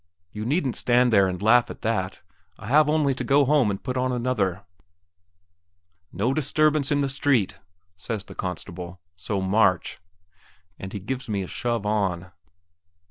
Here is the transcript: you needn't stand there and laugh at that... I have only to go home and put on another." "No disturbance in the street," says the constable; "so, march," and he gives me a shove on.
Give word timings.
you 0.31 0.47
needn't 0.47 0.75
stand 0.75 1.13
there 1.13 1.27
and 1.27 1.43
laugh 1.43 1.69
at 1.69 1.83
that... 1.83 2.23
I 2.57 2.65
have 2.69 2.89
only 2.89 3.13
to 3.13 3.23
go 3.23 3.45
home 3.45 3.69
and 3.69 3.83
put 3.83 3.97
on 3.97 4.11
another." 4.11 4.65
"No 6.11 6.33
disturbance 6.33 6.91
in 6.91 7.01
the 7.01 7.07
street," 7.09 7.59
says 7.97 8.23
the 8.23 8.33
constable; 8.33 8.99
"so, 9.15 9.41
march," 9.41 9.99
and 10.79 10.91
he 10.91 10.99
gives 10.99 11.29
me 11.29 11.43
a 11.43 11.47
shove 11.47 11.85
on. 11.85 12.31